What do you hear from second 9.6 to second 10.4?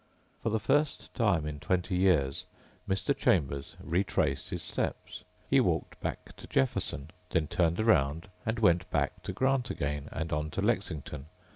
again and